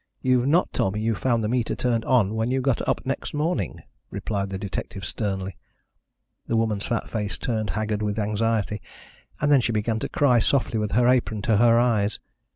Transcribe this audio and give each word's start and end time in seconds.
"You've 0.23 0.47
not 0.47 0.73
told 0.73 0.95
me 0.95 0.99
you 0.99 1.13
found 1.13 1.43
the 1.43 1.47
meter 1.47 1.75
turned 1.75 2.05
on 2.05 2.33
when 2.33 2.49
you 2.49 2.59
got 2.59 2.81
up 2.89 3.05
next 3.05 3.35
morning," 3.35 3.83
replied 4.09 4.49
the 4.49 4.57
detective 4.57 5.05
sternly. 5.05 5.57
The 6.47 6.57
woman's 6.57 6.87
fat 6.87 7.07
face 7.07 7.37
turned 7.37 7.69
haggard 7.77 8.01
with 8.01 8.17
anxiety, 8.17 8.81
and 9.39 9.51
then 9.51 9.61
she 9.61 9.71
began 9.71 9.99
to 9.99 10.09
cry 10.09 10.39
softly 10.39 10.79
with 10.79 10.93
her 10.93 11.07
apron 11.07 11.43
to 11.43 11.57
her 11.57 11.77
eyes. 11.79 12.19